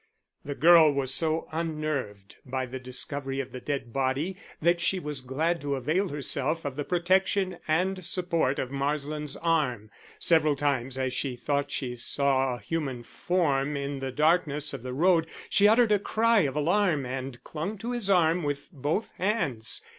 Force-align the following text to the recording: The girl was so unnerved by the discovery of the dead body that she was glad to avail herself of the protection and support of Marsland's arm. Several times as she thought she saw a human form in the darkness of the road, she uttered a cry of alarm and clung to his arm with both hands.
The 0.43 0.55
girl 0.55 0.91
was 0.91 1.13
so 1.13 1.47
unnerved 1.51 2.37
by 2.43 2.65
the 2.65 2.79
discovery 2.79 3.39
of 3.39 3.51
the 3.51 3.59
dead 3.59 3.93
body 3.93 4.35
that 4.59 4.81
she 4.81 4.97
was 4.97 5.21
glad 5.21 5.61
to 5.61 5.75
avail 5.75 6.09
herself 6.09 6.65
of 6.65 6.75
the 6.75 6.83
protection 6.83 7.59
and 7.67 8.03
support 8.03 8.57
of 8.57 8.71
Marsland's 8.71 9.37
arm. 9.37 9.91
Several 10.17 10.55
times 10.55 10.97
as 10.97 11.13
she 11.13 11.35
thought 11.35 11.69
she 11.69 11.95
saw 11.95 12.55
a 12.55 12.59
human 12.61 13.03
form 13.03 13.77
in 13.77 13.99
the 13.99 14.11
darkness 14.11 14.73
of 14.73 14.81
the 14.81 14.91
road, 14.95 15.27
she 15.51 15.67
uttered 15.67 15.91
a 15.91 15.99
cry 15.99 16.39
of 16.39 16.55
alarm 16.55 17.05
and 17.05 17.43
clung 17.43 17.77
to 17.77 17.91
his 17.91 18.09
arm 18.09 18.41
with 18.41 18.69
both 18.71 19.11
hands. 19.19 19.83